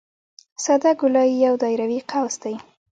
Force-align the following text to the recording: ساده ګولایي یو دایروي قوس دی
ساده 0.63 0.91
ګولایي 0.99 1.35
یو 1.45 1.53
دایروي 1.61 1.99
قوس 2.09 2.35
دی 2.43 2.55